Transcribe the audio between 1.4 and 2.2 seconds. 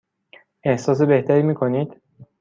می کنید؟